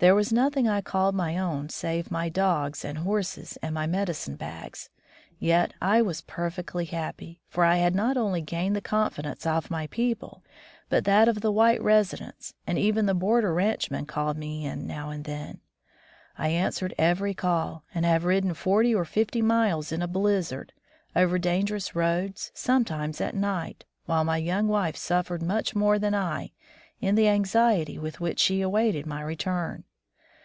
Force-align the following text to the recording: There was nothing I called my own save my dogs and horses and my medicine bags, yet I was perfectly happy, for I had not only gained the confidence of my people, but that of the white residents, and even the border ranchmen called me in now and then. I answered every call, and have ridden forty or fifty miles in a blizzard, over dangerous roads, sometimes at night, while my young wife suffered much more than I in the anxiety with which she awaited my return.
There 0.00 0.14
was 0.14 0.32
nothing 0.32 0.66
I 0.66 0.80
called 0.80 1.14
my 1.14 1.36
own 1.36 1.68
save 1.68 2.10
my 2.10 2.30
dogs 2.30 2.86
and 2.86 2.96
horses 2.96 3.58
and 3.60 3.74
my 3.74 3.86
medicine 3.86 4.34
bags, 4.36 4.88
yet 5.38 5.74
I 5.78 6.00
was 6.00 6.22
perfectly 6.22 6.86
happy, 6.86 7.42
for 7.50 7.66
I 7.66 7.76
had 7.76 7.94
not 7.94 8.16
only 8.16 8.40
gained 8.40 8.74
the 8.74 8.80
confidence 8.80 9.44
of 9.44 9.70
my 9.70 9.86
people, 9.88 10.42
but 10.88 11.04
that 11.04 11.28
of 11.28 11.42
the 11.42 11.52
white 11.52 11.82
residents, 11.82 12.54
and 12.66 12.78
even 12.78 13.04
the 13.04 13.12
border 13.12 13.52
ranchmen 13.52 14.06
called 14.06 14.38
me 14.38 14.64
in 14.64 14.86
now 14.86 15.10
and 15.10 15.24
then. 15.24 15.60
I 16.38 16.48
answered 16.48 16.94
every 16.96 17.34
call, 17.34 17.84
and 17.94 18.06
have 18.06 18.24
ridden 18.24 18.54
forty 18.54 18.94
or 18.94 19.04
fifty 19.04 19.42
miles 19.42 19.92
in 19.92 20.00
a 20.00 20.08
blizzard, 20.08 20.72
over 21.14 21.38
dangerous 21.38 21.94
roads, 21.94 22.50
sometimes 22.54 23.20
at 23.20 23.34
night, 23.34 23.84
while 24.06 24.24
my 24.24 24.38
young 24.38 24.66
wife 24.66 24.96
suffered 24.96 25.42
much 25.42 25.76
more 25.76 25.98
than 25.98 26.14
I 26.14 26.52
in 27.02 27.16
the 27.16 27.28
anxiety 27.28 27.98
with 27.98 28.18
which 28.18 28.38
she 28.40 28.62
awaited 28.62 29.04
my 29.04 29.20
return. 29.20 29.84